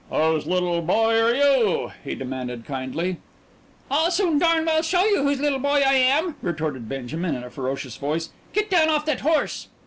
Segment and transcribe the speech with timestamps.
[0.09, 3.17] "Whose little boy are you?" he demanded kindly.
[3.91, 7.51] "I'll soon darn well show you whose little boy I am!" retorted Benjamin in a
[7.51, 8.31] ferocious voice.
[8.51, 9.67] "Get down off that horse!"